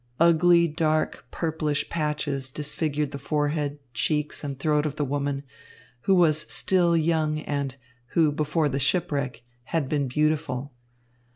[0.19, 5.43] Ugly, dark, purplish patches disfigured the forehead, cheeks, and throat of the woman,
[6.05, 7.75] who was still young and
[8.13, 10.73] who, before the shipwreck, had been beautiful.